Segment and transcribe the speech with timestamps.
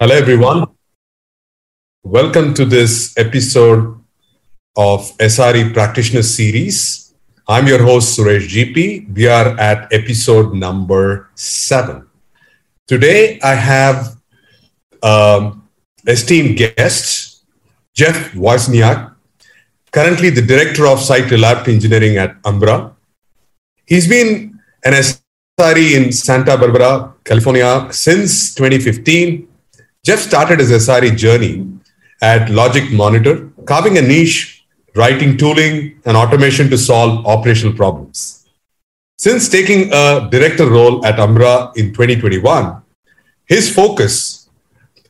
[0.00, 0.64] Hello, everyone.
[2.04, 3.98] Welcome to this episode
[4.76, 7.14] of SRE Practitioner Series.
[7.48, 9.12] I'm your host, Suresh GP.
[9.12, 12.06] We are at episode number seven.
[12.86, 14.14] Today, I have
[15.02, 15.68] um,
[16.06, 17.42] esteemed guest,
[17.92, 19.16] Jeff Wozniak,
[19.90, 22.94] currently the Director of Site Reliability Engineering at Umbra.
[23.84, 29.47] He's been an SRE in Santa Barbara, California since 2015.
[30.08, 31.68] Jeff started his SRE journey
[32.22, 34.64] at Logic Monitor, carving a niche,
[34.96, 38.48] writing tooling and automation to solve operational problems.
[39.18, 42.80] Since taking a director role at Umbra in 2021,
[43.44, 44.48] his focus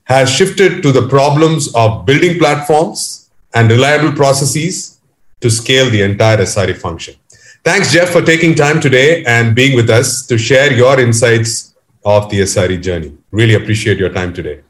[0.02, 4.98] has shifted to the problems of building platforms and reliable processes
[5.40, 7.14] to scale the entire SRE function.
[7.62, 12.28] Thanks, Jeff, for taking time today and being with us to share your insights of
[12.30, 13.16] the SRE journey.
[13.30, 14.62] Really appreciate your time today.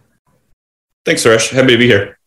[1.04, 1.50] Thanks, Suresh.
[1.50, 2.18] Happy to be here.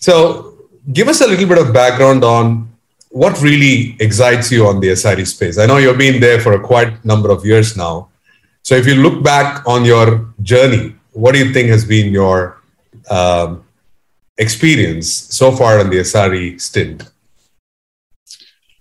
[0.00, 2.70] So, give us a little bit of background on
[3.10, 5.58] what really excites you on the SRE space.
[5.58, 8.08] I know you've been there for a quite number of years now.
[8.62, 12.60] So, if you look back on your journey, what do you think has been your
[13.10, 13.64] um,
[14.36, 17.10] experience so far on the SRE stint?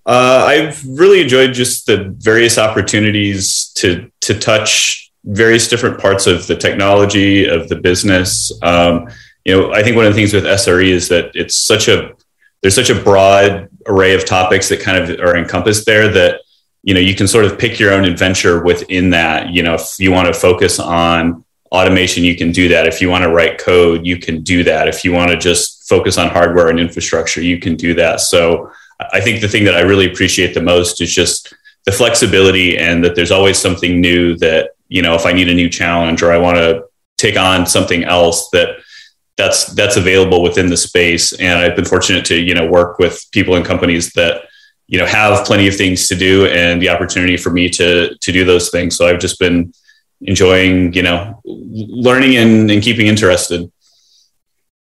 [0.05, 6.47] Uh, I've really enjoyed just the various opportunities to to touch various different parts of
[6.47, 8.51] the technology of the business.
[8.61, 9.09] Um,
[9.45, 12.13] you know, I think one of the things with SRE is that it's such a
[12.61, 16.41] there's such a broad array of topics that kind of are encompassed there that
[16.81, 19.49] you know you can sort of pick your own adventure within that.
[19.49, 22.87] You know, if you want to focus on automation, you can do that.
[22.87, 24.87] If you want to write code, you can do that.
[24.87, 28.21] If you want to just focus on hardware and infrastructure, you can do that.
[28.21, 28.71] So
[29.11, 31.53] I think the thing that I really appreciate the most is just
[31.85, 35.59] the flexibility and that there's always something new that you know if i need a
[35.61, 36.83] new challenge or i want to
[37.17, 38.69] take on something else that
[39.37, 41.33] that's that's available within the space.
[41.33, 44.43] And i've been fortunate to you know work with people and companies that
[44.87, 48.31] you know have plenty of things to do and the opportunity for me to to
[48.31, 48.95] do those things.
[48.95, 49.73] So i've just been
[50.21, 53.71] enjoying you know learning and, and keeping interested.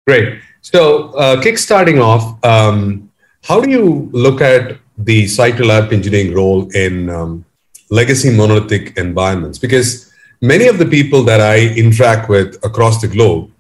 [0.07, 0.41] Great.
[0.63, 3.11] So uh, kickstarting off um,
[3.43, 7.45] how do you look at the site reliability engineering role in um,
[7.91, 13.51] legacy monolithic environments because many of the people that I interact with across the globe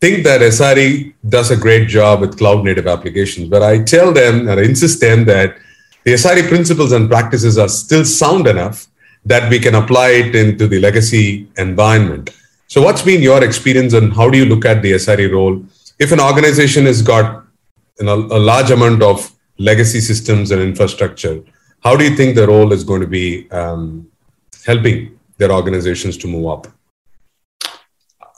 [0.00, 3.48] think that SRE does a great job with cloud native applications.
[3.48, 5.56] But I tell them and I insist them that
[6.04, 8.86] the SRE principles and practices are still sound enough
[9.24, 12.30] that we can apply it into the legacy environment.
[12.66, 15.64] So, what's been your experience and how do you look at the SRE role?
[15.98, 17.44] If an organization has got
[17.98, 21.42] you know, a large amount of legacy systems and infrastructure,
[21.84, 24.08] how do you think the role is going to be um,
[24.64, 26.66] helping their organizations to move up?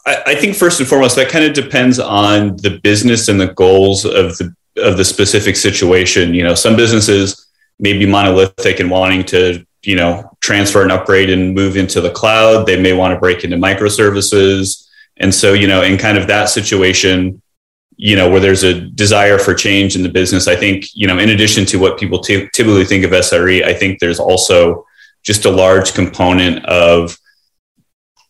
[0.04, 3.52] I, I think first and foremost, that kind of depends on the business and the
[3.54, 6.34] goals of the of the specific situation.
[6.34, 7.46] You know, some businesses
[7.78, 12.10] may be monolithic and wanting to you know transfer and upgrade and move into the
[12.10, 12.66] cloud.
[12.66, 16.48] They may want to break into microservices, and so you know, in kind of that
[16.48, 17.40] situation,
[17.96, 20.48] you know where there's a desire for change in the business.
[20.48, 23.72] I think you know in addition to what people t- typically think of sre i
[23.72, 24.86] think there's also
[25.22, 27.18] just a large component of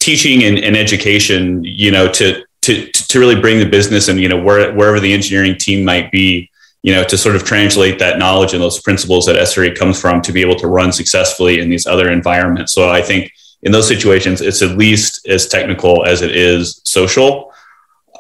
[0.01, 4.29] teaching and, and education you know to to to really bring the business and you
[4.29, 6.51] know where, wherever the engineering team might be
[6.83, 10.23] you know to sort of translate that knowledge and those principles that sre comes from
[10.23, 12.73] to be able to run successfully in these other environments.
[12.73, 17.53] So i think in those situations it's at least as technical as it is social.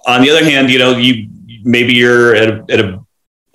[0.06, 1.28] On the other hand, you know, you
[1.66, 3.06] maybe you're at a, at a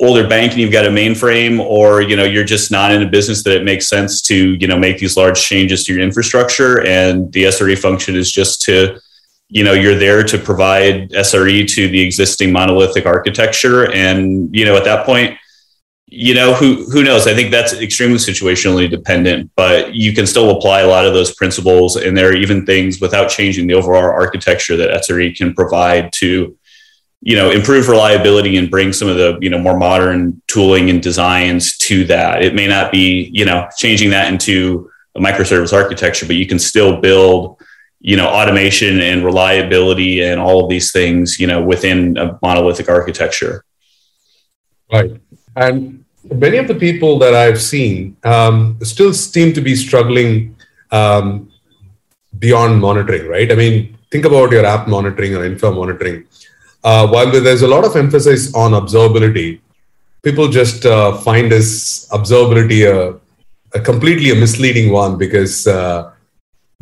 [0.01, 3.09] older bank and you've got a mainframe or you know you're just not in a
[3.09, 6.85] business that it makes sense to you know make these large changes to your infrastructure
[6.85, 8.99] and the SRE function is just to
[9.49, 13.91] you know you're there to provide SRE to the existing monolithic architecture.
[13.91, 15.37] And you know at that point
[16.07, 17.27] you know who who knows?
[17.27, 21.35] I think that's extremely situationally dependent but you can still apply a lot of those
[21.35, 26.11] principles and there are even things without changing the overall architecture that SRE can provide
[26.13, 26.57] to
[27.21, 31.01] you know improve reliability and bring some of the you know more modern tooling and
[31.01, 32.41] designs to that.
[32.41, 36.57] It may not be you know changing that into a microservice architecture but you can
[36.57, 37.61] still build
[37.99, 42.89] you know automation and reliability and all of these things you know within a monolithic
[42.89, 43.63] architecture.
[44.91, 45.21] Right.
[45.55, 50.55] And many of the people that i've seen um, still seem to be struggling
[50.91, 51.51] um,
[52.39, 53.51] beyond monitoring right?
[53.51, 56.25] I mean think about your app monitoring or infra monitoring
[56.83, 59.59] uh, while there's a lot of emphasis on observability,
[60.21, 63.19] people just uh, find this observability a,
[63.77, 66.11] a, completely a misleading one because uh,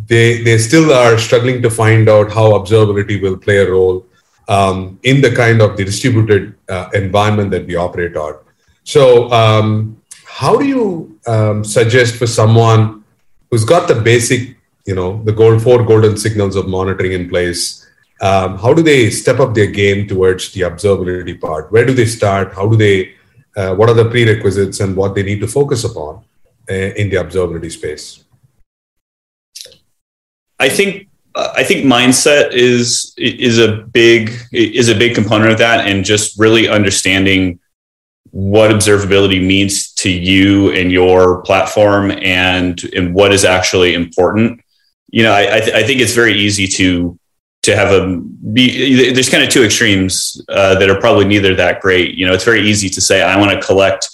[0.07, 4.05] they they still are struggling to find out how observability will play a role
[4.47, 8.35] um, in the kind of the distributed uh, environment that we operate on.
[8.83, 13.03] So, um, how do you um, suggest for someone
[13.51, 17.85] who's got the basic, you know, the gold four golden signals of monitoring in place?
[18.21, 21.71] Um, how do they step up their game towards the observability part?
[21.71, 22.53] Where do they start?
[22.53, 23.13] How do they?
[23.55, 26.23] Uh, what are the prerequisites and what they need to focus upon
[26.69, 28.23] uh, in the observability space?
[30.59, 35.87] I think I think mindset is is a big is a big component of that,
[35.87, 37.59] and just really understanding
[38.31, 44.61] what observability means to you and your platform, and and what is actually important.
[45.09, 47.18] You know, I I, th- I think it's very easy to
[47.61, 48.17] to have a
[48.53, 52.15] be there's kind of two extremes uh, that are probably neither that great.
[52.15, 54.07] You know, it's very easy to say I want to collect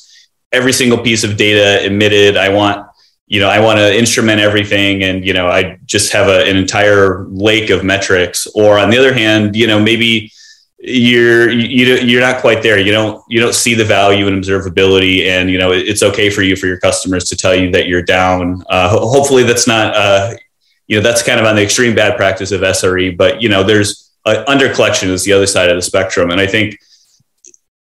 [0.51, 2.38] every single piece of data emitted.
[2.38, 2.88] I want
[3.27, 6.57] you know, I want to instrument everything and, you know, I just have a, an
[6.57, 8.45] entire lake of metrics.
[8.53, 10.31] Or on the other hand, you know, maybe
[10.77, 12.77] you're, you, you're not quite there.
[12.77, 16.44] You don't, you don't see the value in observability and, you know, it's okay for
[16.44, 18.63] you, for your customers to tell you that you're down.
[18.69, 20.36] Uh, hopefully that's not, uh,
[20.87, 23.63] you know, that's kind of on the extreme bad practice of SRE, but, you know,
[23.63, 26.31] there's uh, under collection is the other side of the spectrum.
[26.31, 26.79] And I think,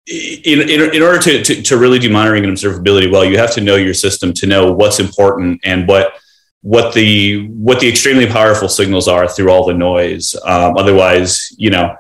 [0.07, 3.53] in, in, in order to, to, to, really do monitoring and observability well, you have
[3.55, 6.15] to know your system to know what's important and what
[6.61, 10.35] what the what the extremely powerful signals are through all the noise.
[10.45, 11.97] Um, otherwise, you know,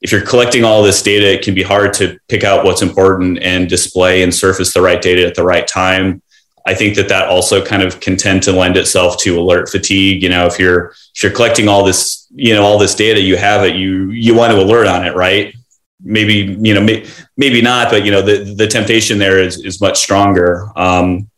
[0.00, 3.42] if you're collecting all this data, it can be hard to pick out what's important
[3.42, 6.22] and display and surface the right data at the right time.
[6.66, 10.22] I think that that also kind of can tend to lend itself to alert fatigue.
[10.22, 13.36] You know, if you're if you're collecting all this, you know, all this data, you
[13.36, 15.54] have it, you you want to alert on it, right?
[16.02, 19.80] maybe you know may, maybe not but you know the the temptation there is is
[19.80, 21.28] much stronger um,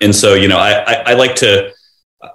[0.00, 1.72] and so you know I, I, I like to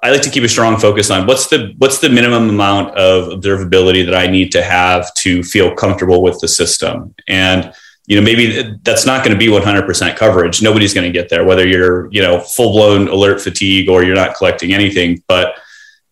[0.01, 3.39] I like to keep a strong focus on what's the what's the minimum amount of
[3.39, 7.73] observability that I need to have to feel comfortable with the system and
[8.07, 10.61] you know maybe that's not going to be 100% coverage.
[10.61, 14.15] Nobody's going to get there whether you're you know full blown alert fatigue or you're
[14.15, 15.23] not collecting anything.
[15.27, 15.55] But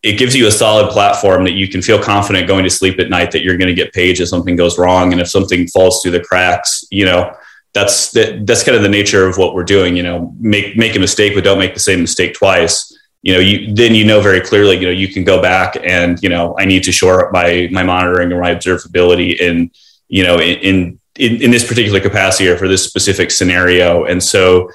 [0.01, 3.09] it gives you a solid platform that you can feel confident going to sleep at
[3.09, 5.13] night that you're going to get paid if something goes wrong.
[5.13, 7.35] And if something falls through the cracks you know
[7.73, 10.95] that's that, that's kind of the nature of what we're doing you know make make
[10.95, 12.97] a mistake but don't make the same mistake twice.
[13.21, 16.21] You know you then you know very clearly you know you can go back and
[16.21, 19.71] you know i need to shore up my my monitoring and my observability and
[20.09, 24.69] you know in in, in this particular capacity or for this specific scenario and so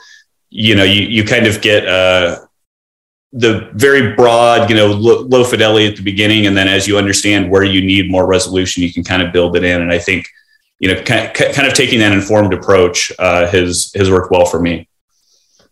[0.51, 2.39] you know you you kind of get uh
[3.33, 6.97] the very broad, you know, low, low, fidelity at the beginning, and then as you
[6.97, 9.83] understand where you need more resolution, you can kind of build it in.
[9.83, 10.29] And I think,
[10.79, 14.89] you know, kind of taking that informed approach uh, has has worked well for me.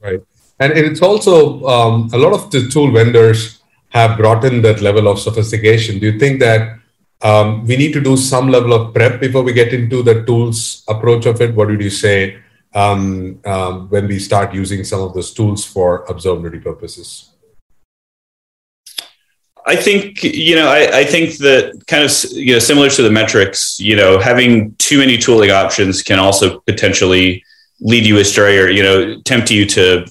[0.00, 0.20] Right,
[0.60, 5.08] and it's also um, a lot of the tool vendors have brought in that level
[5.08, 5.98] of sophistication.
[5.98, 6.78] Do you think that
[7.22, 10.84] um, we need to do some level of prep before we get into the tools
[10.88, 11.54] approach of it?
[11.54, 12.38] What would you say
[12.74, 17.30] um, um when we start using some of those tools for observability purposes?
[19.66, 23.10] I think you know I, I, think that kind of you know similar to the
[23.10, 27.42] metrics, you know, having too many tooling options can also potentially
[27.80, 30.06] lead you astray or you know tempt you to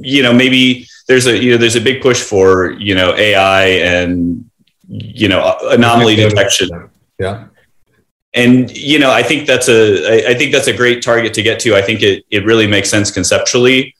[0.00, 3.66] you know maybe there's a you know there's a big push for you know AI
[3.66, 4.45] and
[4.88, 6.90] you know anomaly detection.
[7.18, 7.46] Yeah.
[8.34, 11.42] And you know, I think that's a I, I think that's a great target to
[11.42, 11.74] get to.
[11.74, 13.94] I think it it really makes sense conceptually.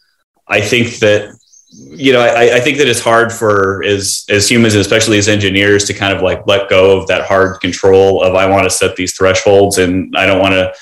[0.46, 1.36] I think that
[1.78, 5.84] you know, I, I, think that it's hard for as as humans, especially as engineers,
[5.86, 8.96] to kind of like let go of that hard control of I want to set
[8.96, 10.72] these thresholds, and I don't want to,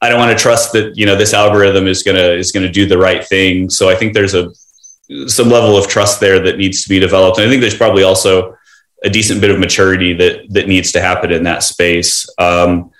[0.00, 2.86] I don't want to trust that you know this algorithm is gonna is gonna do
[2.86, 3.70] the right thing.
[3.70, 4.52] So I think there's a
[5.26, 7.38] some level of trust there that needs to be developed.
[7.38, 8.53] And I think there's probably also
[9.04, 12.28] a decent bit of maturity that that needs to happen in that space.
[12.38, 12.90] Um,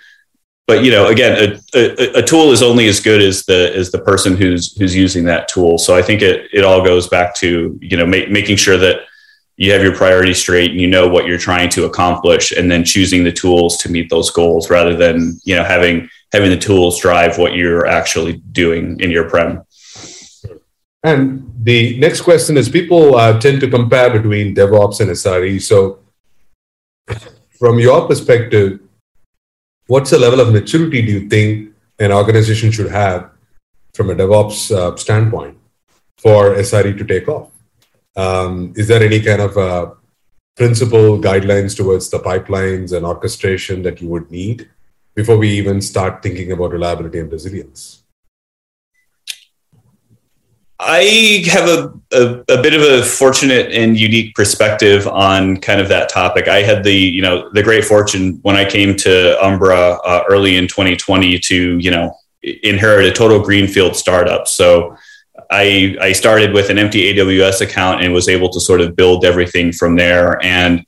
[0.67, 3.91] but you know again a, a, a, tool is only as good as the as
[3.91, 7.35] the person who's who's using that tool so i think it it all goes back
[7.35, 9.01] to you know ma- making sure that
[9.57, 12.83] you have your priorities straight and you know what you're trying to accomplish and then
[12.83, 16.99] choosing the tools to meet those goals rather than you know having having the tools
[16.99, 19.63] drive what you're actually doing in your prem
[21.09, 21.21] and
[21.63, 25.99] the next question is people uh, tend to compare between devops and sre so
[27.59, 28.79] from your perspective
[29.87, 33.29] what's the level of maturity do you think an organization should have
[33.95, 35.57] from a DevOps uh, standpoint
[36.17, 37.49] for SRE to take off?
[38.15, 39.91] Um, is there any kind of uh,
[40.57, 44.69] principle guidelines towards the pipelines and orchestration that you would need
[45.13, 48.03] before we even start thinking about reliability and resilience?
[50.79, 55.87] I have a, a, a, bit of a fortunate and unique perspective on kind of
[55.87, 56.49] that topic.
[56.49, 60.57] I had the, you know, the great fortune when I came to Umbra uh, early
[60.57, 64.49] in 2020 to, you know, inherit a total greenfield startup.
[64.49, 64.97] So
[65.49, 69.23] I, I started with an empty AWS account and was able to sort of build
[69.23, 70.43] everything from there.
[70.43, 70.85] And,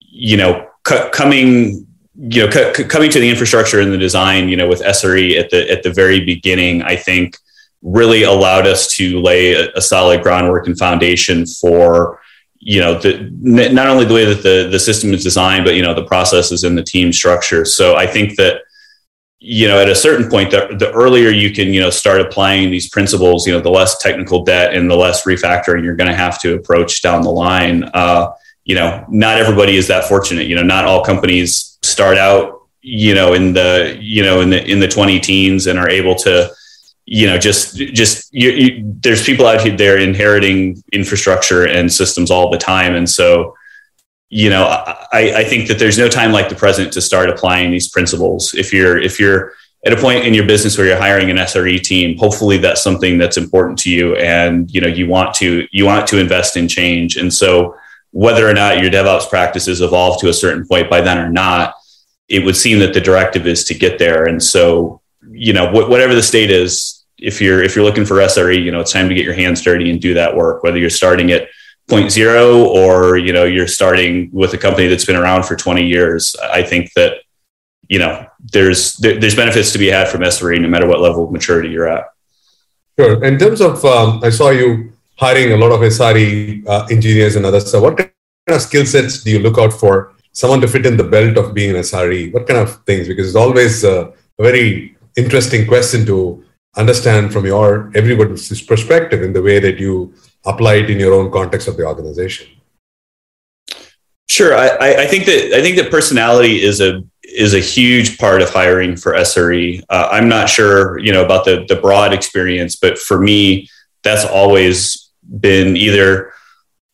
[0.00, 4.56] you know, c- coming, you know, c- coming to the infrastructure and the design, you
[4.56, 7.36] know, with SRE at the, at the very beginning, I think,
[7.86, 12.20] really allowed us to lay a, a solid groundwork and foundation for
[12.58, 15.82] you know the not only the way that the the system is designed but you
[15.82, 17.64] know the processes and the team structure.
[17.64, 18.62] So i think that
[19.38, 22.72] you know at a certain point the, the earlier you can you know start applying
[22.72, 26.16] these principles you know the less technical debt and the less refactoring you're going to
[26.16, 27.84] have to approach down the line.
[27.94, 28.32] Uh,
[28.64, 30.48] you know not everybody is that fortunate.
[30.48, 34.64] You know not all companies start out you know in the you know in the
[34.68, 36.50] in the 20 teens and are able to
[37.06, 42.50] you know just just you, you, there's people out there inheriting infrastructure and systems all
[42.50, 42.94] the time.
[42.96, 43.54] And so
[44.28, 47.70] you know I, I think that there's no time like the present to start applying
[47.70, 48.54] these principles.
[48.54, 49.52] If you're if you're
[49.86, 53.18] at a point in your business where you're hiring an sre team hopefully that's something
[53.18, 56.66] that's important to you and you know you want to you want to invest in
[56.66, 57.16] change.
[57.16, 57.76] And so
[58.10, 61.74] whether or not your devops practices evolve to a certain point by then or not
[62.28, 64.24] it would seem that the directive is to get there.
[64.24, 68.16] And so you know wh- whatever the state is if you're if you're looking for
[68.16, 70.62] SRE, you know, it's time to get your hands dirty and do that work.
[70.62, 71.48] Whether you're starting at
[71.88, 75.86] point zero or you know you're starting with a company that's been around for 20
[75.86, 77.18] years, I think that
[77.88, 81.24] you know there's there, there's benefits to be had from SRE no matter what level
[81.24, 82.06] of maturity you're at.
[82.98, 83.22] Sure.
[83.22, 87.44] In terms of, um, I saw you hiring a lot of SRE uh, engineers and
[87.44, 88.10] others so What kind
[88.48, 91.52] of skill sets do you look out for someone to fit in the belt of
[91.52, 92.32] being an SRE?
[92.32, 93.06] What kind of things?
[93.06, 96.42] Because it's always a very interesting question to
[96.76, 100.14] understand from your everybody's perspective in the way that you
[100.44, 102.48] apply it in your own context of the organization.
[104.28, 104.54] Sure.
[104.54, 108.50] I, I think that i think that personality is a is a huge part of
[108.50, 112.98] hiring for sre uh, i'm not sure you know about the the broad experience but
[112.98, 113.68] for me
[114.02, 116.32] that's always been either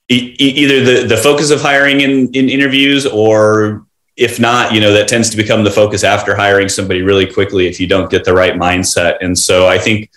[0.09, 5.09] either the, the focus of hiring in, in interviews or if not, you know, that
[5.09, 8.35] tends to become the focus after hiring somebody really quickly if you don't get the
[8.35, 9.19] right mindset.
[9.21, 10.11] And so I think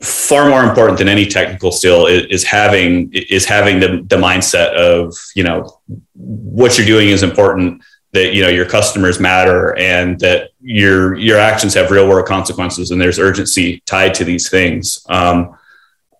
[0.00, 4.72] far more important than any technical skill is, is having is having the, the mindset
[4.74, 5.80] of, you know,
[6.14, 7.82] what you're doing is important,
[8.12, 12.90] that you know your customers matter and that your your actions have real world consequences
[12.90, 15.04] and there's urgency tied to these things.
[15.08, 15.58] Um,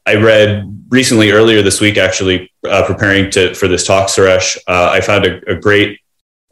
[0.07, 4.57] I read recently earlier this week, actually uh, preparing to for this talk, Suresh.
[4.67, 6.01] Uh, I found a, a great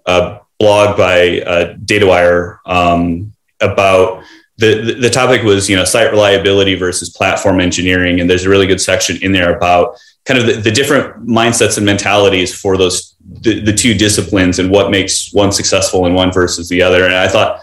[0.06, 4.22] uh, blog by uh, DataWire um, about
[4.58, 8.66] the, the topic was you know site reliability versus platform engineering, and there's a really
[8.66, 13.14] good section in there about kind of the, the different mindsets and mentalities for those
[13.42, 17.04] the, the two disciplines and what makes one successful in one versus the other.
[17.04, 17.60] And I thought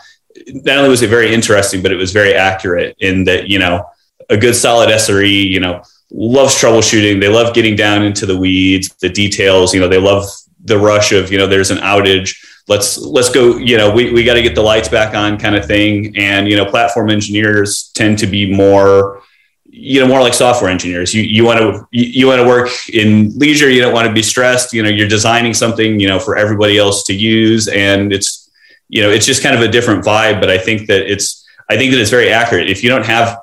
[0.48, 3.86] not only was it very interesting, but it was very accurate in that you know
[4.30, 5.82] a good solid SRE you know
[6.12, 7.20] loves troubleshooting.
[7.20, 9.74] They love getting down into the weeds, the details.
[9.74, 10.26] You know they love
[10.64, 12.36] the rush of you know there's an outage
[12.68, 15.56] let's let's go you know we, we got to get the lights back on kind
[15.56, 16.16] of thing.
[16.18, 19.22] And you know platform engineers tend to be more
[19.66, 21.14] you know more like software engineers.
[21.14, 24.14] You you want to you, you want to work in leisure you don't want to
[24.14, 27.68] be stressed you know you're designing something you know for everybody else to use.
[27.68, 28.50] And it's
[28.90, 31.78] you know it's just kind of a different vibe but i think that it's i
[31.78, 32.70] think that it's very accurate.
[32.70, 33.40] If you don't have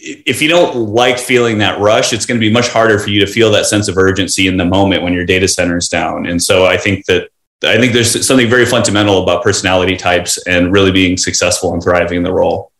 [0.00, 3.18] if you don't like feeling that rush, it's going to be much harder for you
[3.20, 6.26] to feel that sense of urgency in the moment when your data center is down.
[6.26, 7.30] And so I think that
[7.64, 12.18] I think there's something very fundamental about personality types and really being successful and thriving
[12.18, 12.70] in the role.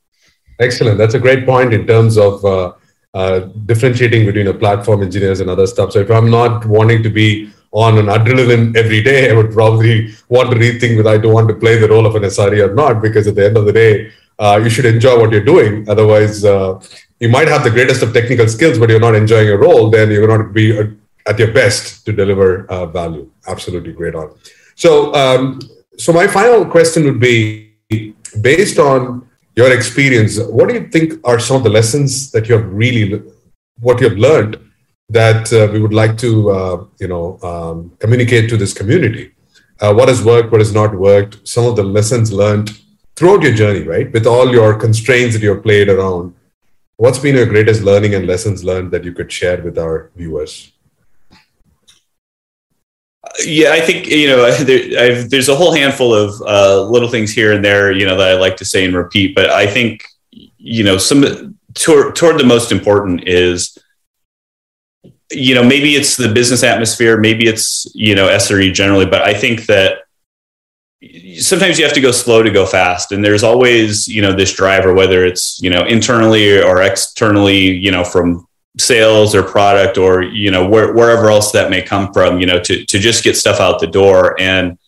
[0.60, 0.98] Excellent.
[0.98, 2.72] That's a great point in terms of uh,
[3.14, 5.92] uh, differentiating between a platform engineers and other stuff.
[5.92, 10.14] So if I'm not wanting to be on an adrenaline every day, I would probably
[10.28, 12.74] want to rethink whether I don't want to play the role of an SRE or
[12.74, 15.88] not, because at the end of the day, uh, you should enjoy what you're doing.
[15.88, 16.80] Otherwise, uh,
[17.18, 20.10] you might have the greatest of technical skills, but you're not enjoying your role, then
[20.10, 20.84] you're not be uh,
[21.26, 23.30] at your best to deliver uh, value.
[23.46, 24.30] Absolutely great on.
[24.78, 25.60] So, um,
[25.96, 27.74] so my final question would be
[28.40, 32.56] based on your experience, what do you think are some of the lessons that you
[32.56, 33.20] have really,
[33.80, 34.56] what you have learned
[35.08, 39.32] that uh, we would like to, uh, you know, um, communicate to this community?
[39.80, 42.70] Uh, what has worked, what has not worked, some of the lessons learned
[43.16, 44.12] throughout your journey, right?
[44.12, 46.36] With all your constraints that you've played around,
[46.98, 50.70] what's been your greatest learning and lessons learned that you could share with our viewers?
[53.44, 57.52] Yeah, I think you know there, there's a whole handful of uh, little things here
[57.52, 59.34] and there, you know, that I like to say and repeat.
[59.34, 63.78] But I think you know some toward, toward the most important is
[65.30, 69.34] you know, maybe it's the business atmosphere, maybe it's, you know, SRE generally, but I
[69.34, 69.98] think that
[71.38, 73.12] sometimes you have to go slow to go fast.
[73.12, 77.90] And there's always, you know, this driver, whether it's, you know, internally or externally, you
[77.90, 82.40] know, from sales or product or, you know, where, wherever else that may come from,
[82.40, 84.40] you know, to, to just get stuff out the door.
[84.40, 84.78] And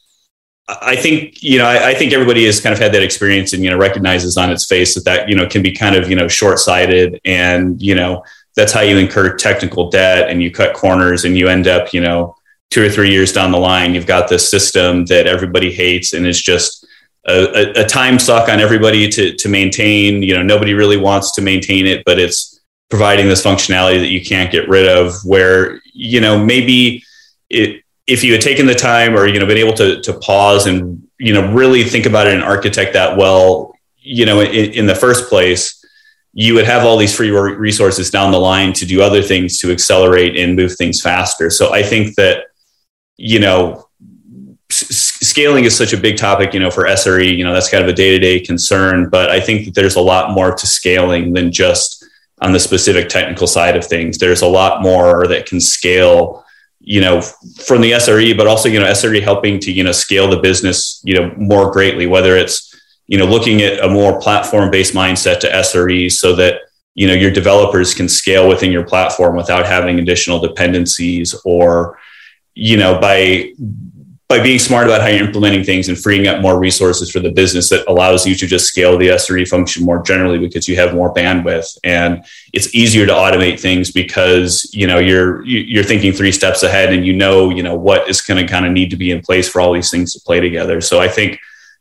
[0.68, 3.64] I think, you know, I, I think everybody has kind of had that experience and,
[3.64, 6.16] you know, recognizes on its face that that, you know, can be kind of, you
[6.16, 8.22] know, short sighted and, you know,
[8.54, 12.00] that's how you incur technical debt and you cut corners and you end up, you
[12.00, 12.36] know,
[12.70, 16.24] two or three years down the line, you've got this system that everybody hates and
[16.26, 16.86] it's just
[17.26, 20.22] a, a, a time suck on everybody to, to maintain.
[20.22, 22.59] You know, nobody really wants to maintain it, but it's
[22.90, 27.02] providing this functionality that you can't get rid of where, you know, maybe
[27.48, 30.66] it, if you had taken the time or, you know, been able to, to pause
[30.66, 34.86] and, you know, really think about it and architect that well, you know, in, in
[34.86, 35.84] the first place,
[36.32, 39.70] you would have all these free resources down the line to do other things to
[39.70, 41.50] accelerate and move things faster.
[41.50, 42.46] So I think that,
[43.16, 43.88] you know,
[44.70, 47.82] s- scaling is such a big topic, you know, for SRE, you know, that's kind
[47.82, 49.08] of a day to day concern.
[49.08, 51.99] But I think that there's a lot more to scaling than just
[52.40, 54.18] on the specific technical side of things.
[54.18, 56.44] There's a lot more that can scale,
[56.80, 60.28] you know, from the SRE, but also, you know, SRE helping to, you know, scale
[60.28, 62.74] the business, you know, more greatly, whether it's,
[63.06, 66.60] you know, looking at a more platform-based mindset to SRE so that
[66.94, 71.98] you know your developers can scale within your platform without having additional dependencies or
[72.54, 73.52] you know by
[74.30, 77.30] by being smart about how you're implementing things and freeing up more resources for the
[77.30, 80.94] business that allows you to just scale the SRE function more generally because you have
[80.94, 81.76] more bandwidth.
[81.84, 86.94] And it's easier to automate things because you know you're you're thinking three steps ahead
[86.94, 89.20] and you know you know what is going to kind of need to be in
[89.20, 90.80] place for all these things to play together.
[90.80, 91.38] So i think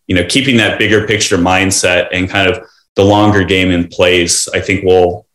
[0.10, 4.50] you know, keeping that bigger picture mindset and kind of the longer game in place,
[4.50, 5.28] I think will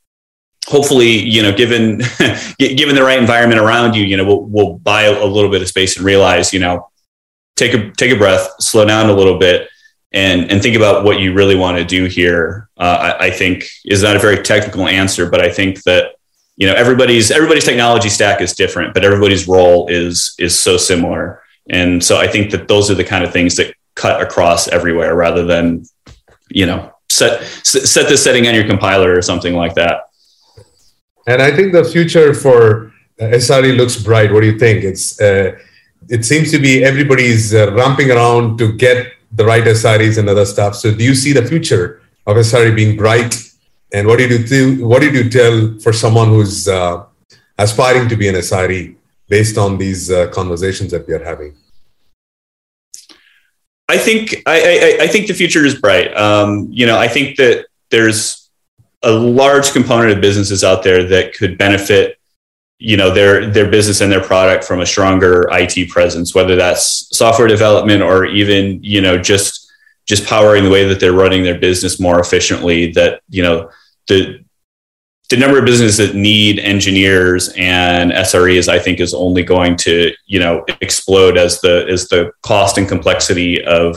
[0.67, 1.99] hopefully, you know, given
[2.59, 5.69] given the right environment around you, you know, we'll, we'll buy a little bit of
[5.69, 6.91] space and realize, you know,
[7.57, 9.69] take a take a breath, slow down a little bit,
[10.13, 12.69] and and think about what you really want to do here.
[12.77, 16.17] Uh, I, I think is not a very technical answer, but I think that
[16.57, 21.43] you know everybody's everybody's technology stack is different, but everybody's role is is so similar.
[21.71, 25.15] And so I think that those are the kind of things that cut across everywhere
[25.15, 25.85] rather than
[26.51, 30.09] you know set set the setting on your compiler or something like that
[31.27, 35.21] and i think the future for uh, sre looks bright what do you think it's
[35.21, 35.57] uh,
[36.09, 40.45] it seems to be everybody's uh, ramping around to get the right sres and other
[40.45, 40.77] stuff.
[40.77, 43.35] So do you see the future of sre being bright?
[43.93, 47.05] And what did you what do you tell for someone who's uh,
[47.59, 48.97] aspiring to be an sre
[49.29, 51.55] based on these uh, conversations that we are having?
[53.89, 56.17] I think I, I, I, think the future is bright.
[56.17, 58.49] Um, you know, I think that there's
[59.03, 62.19] a large component of businesses out there that could benefit,
[62.85, 67.09] you know, their their business and their product from a stronger IT presence, whether that's
[67.17, 69.73] software development or even you know just
[70.05, 72.93] just powering the way that they're running their business more efficiently.
[72.93, 73.71] That you know
[74.09, 74.45] the
[75.31, 80.13] the number of businesses that need engineers and SREs, I think, is only going to
[80.27, 83.97] you know explode as the as the cost and complexity of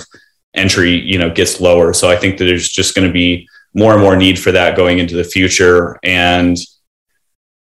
[0.54, 1.92] entry you know gets lower.
[1.92, 4.78] So I think that there's just going to be more and more need for that
[4.78, 6.00] going into the future.
[6.04, 6.58] And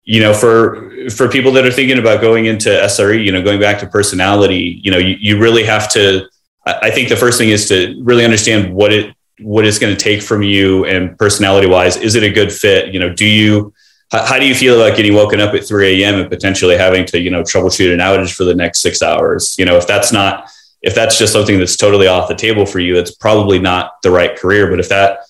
[0.05, 3.59] you know, for for people that are thinking about going into SRE, you know, going
[3.59, 6.29] back to personality, you know, you, you really have to.
[6.67, 10.01] I think the first thing is to really understand what it what it's going to
[10.01, 12.93] take from you and personality wise is it a good fit?
[12.93, 13.73] You know do you
[14.11, 17.19] how, do you feel about getting woken up at 3 a.m and potentially having to
[17.19, 19.55] you know troubleshoot an outage for the next six hours?
[19.57, 20.49] You know if that's not
[20.81, 24.11] if that's just something that's totally off the table for you it's probably not the
[24.11, 24.69] right career.
[24.69, 25.25] But if that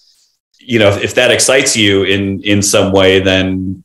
[0.60, 3.84] you know if that excites you in in some way then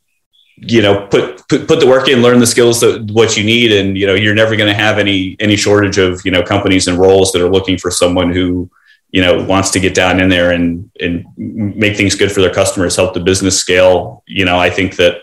[0.61, 3.73] you know put put, put the work in learn the skills that what you need
[3.73, 6.87] and you know you're never going to have any any shortage of you know companies
[6.87, 8.71] and roles that are looking for someone who
[9.11, 12.53] you know wants to get down in there and and make things good for their
[12.53, 14.23] customers help the business scale.
[14.27, 15.23] You know i think that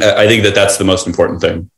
[0.00, 1.70] i think that that's the most important thing.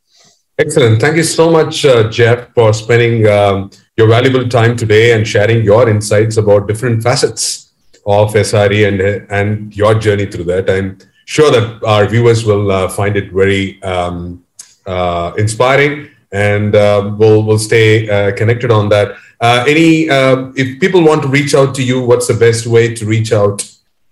[0.58, 1.00] Excellent.
[1.00, 5.64] Thank you so much uh, jeff for spending um, your valuable time today and sharing
[5.64, 7.72] your insights about different facets
[8.06, 10.70] of sre and and your journey through that.
[10.70, 10.98] I'm
[11.34, 14.44] sure that our viewers will uh, find it very um,
[14.86, 19.08] uh, inspiring and uh, we'll we'll stay uh, connected on that
[19.40, 22.94] uh, any, uh, if people want to reach out to you, what's the best way
[22.94, 23.66] to reach out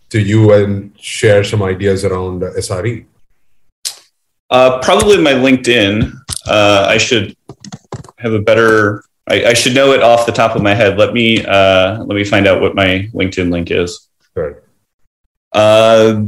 [0.09, 3.05] to you and share some ideas around SRE?
[4.49, 6.11] Uh, probably my LinkedIn.
[6.47, 7.37] Uh, I should
[8.17, 9.05] have a better.
[9.29, 10.97] I, I, should know it off the top of my head.
[10.97, 14.09] Let me uh, let me find out what my LinkedIn link is.
[14.33, 14.63] Sure.
[15.53, 16.25] Uh,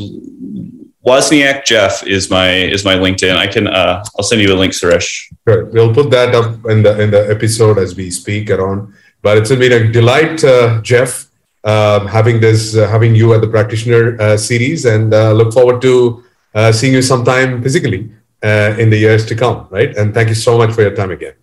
[1.06, 3.34] Wozniak Jeff is my is my LinkedIn.
[3.34, 5.32] I can uh, I'll send you a link, Suresh.
[5.48, 5.64] Sure.
[5.66, 8.92] We'll put that up in the in the episode as we speak around.
[9.22, 11.26] But it's been a delight, uh, Jeff,
[11.64, 15.80] uh, having this uh, having you at the practitioner uh, series, and uh, look forward
[15.82, 16.22] to
[16.54, 18.10] uh, seeing you sometime physically
[18.42, 19.68] in the years to come.
[19.70, 19.96] Right.
[19.96, 21.34] And thank you so much for your time again.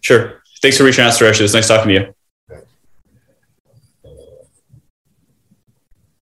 [0.00, 0.42] Sure.
[0.60, 1.40] Thanks for reaching out, Suresh.
[1.40, 2.14] It's nice talking to you.